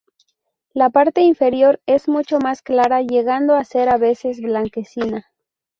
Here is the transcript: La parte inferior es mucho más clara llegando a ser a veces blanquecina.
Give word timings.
La 0.73 0.89
parte 0.89 1.21
inferior 1.21 1.79
es 1.85 2.07
mucho 2.07 2.39
más 2.39 2.63
clara 2.63 3.03
llegando 3.03 3.53
a 3.53 3.63
ser 3.63 3.87
a 3.87 3.97
veces 3.97 4.41
blanquecina. 4.41 5.27